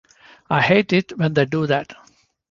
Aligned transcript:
I 0.49 0.61
hate 0.63 0.93
it 0.93 1.15
when 1.19 1.35
they 1.35 1.45
do 1.45 1.67
that. 1.67 1.93